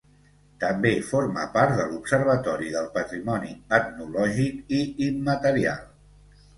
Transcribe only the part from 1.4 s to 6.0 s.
part de l'Observatori del Patrimoni Etnològic i Immaterial.